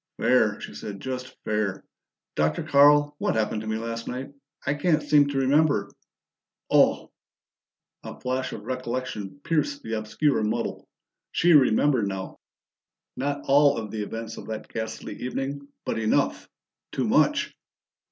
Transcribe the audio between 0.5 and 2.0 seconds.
she said. "Just fair.